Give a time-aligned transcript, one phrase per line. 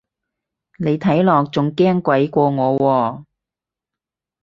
[0.79, 3.23] 你睇落仲驚鬼過我喎